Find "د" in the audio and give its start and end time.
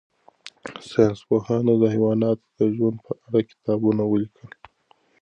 1.81-1.83, 2.59-2.59